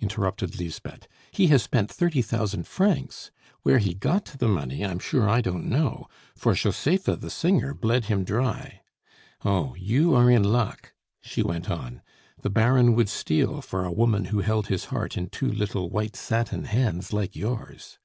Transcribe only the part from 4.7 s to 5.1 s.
I am